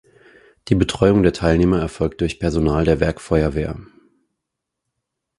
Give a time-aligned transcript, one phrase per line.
[0.67, 3.77] Die Betreuung der Teilnehmer erfolgt durch Personal der Werkfeuerwehr.